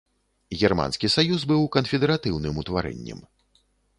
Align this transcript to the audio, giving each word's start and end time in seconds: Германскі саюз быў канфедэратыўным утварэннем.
Германскі 0.67 1.09
саюз 1.15 1.43
быў 1.51 1.61
канфедэратыўным 1.77 2.57
утварэннем. 2.65 3.19